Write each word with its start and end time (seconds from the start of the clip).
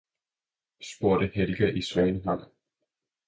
«spurgte 0.91 1.27
Helga 1.35 1.69
i 1.69 1.81
Svaneham. 1.81 2.41